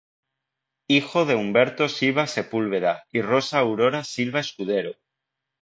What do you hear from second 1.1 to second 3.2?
de Humberto Silva Sepúlveda